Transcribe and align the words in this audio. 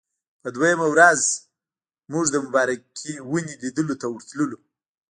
په 0.41 0.47
دویمه 0.55 0.85
ورځ 0.89 1.21
موږ 2.11 2.25
د 2.31 2.35
مبارکې 2.45 3.11
ونې 3.29 3.53
لیدلو 3.63 3.95
ته 4.01 4.07
ورتللو. 4.13 4.57